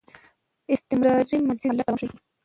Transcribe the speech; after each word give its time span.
استمراري 0.73 1.37
ماضي 1.45 1.61
د 1.69 1.69
حالت 1.69 1.85
دوام 1.87 1.95
ښيي. 1.99 2.09